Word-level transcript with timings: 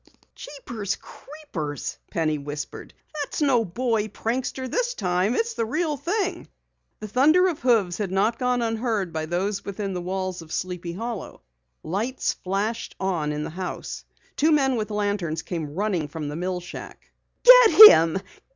"Jeepers 0.33 0.95
creepers!" 0.99 1.99
Penny 2.09 2.39
whispered. 2.39 2.95
"That's 3.13 3.39
no 3.39 3.63
boy 3.63 4.07
prankster 4.07 4.67
this 4.67 4.95
time! 4.95 5.35
It's 5.35 5.53
the 5.53 5.63
real 5.63 5.95
thing!" 5.95 6.47
The 7.01 7.07
thunder 7.07 7.47
of 7.47 7.59
hoofbeats 7.59 7.99
had 7.99 8.09
not 8.11 8.39
gone 8.39 8.63
unheard 8.63 9.13
by 9.13 9.27
those 9.27 9.63
within 9.63 9.93
the 9.93 10.01
walls 10.01 10.41
of 10.41 10.51
Sleepy 10.51 10.93
Hollow. 10.93 11.43
Lights 11.83 12.33
flashed 12.33 12.95
on 12.99 13.31
in 13.31 13.43
the 13.43 13.51
house. 13.51 14.03
Two 14.35 14.51
men 14.51 14.75
with 14.75 14.89
lanterns 14.89 15.43
came 15.43 15.75
running 15.75 16.07
from 16.07 16.29
the 16.29 16.35
mill 16.35 16.61
shack. 16.61 17.11
"Get 17.43 17.69
him! 17.69 18.17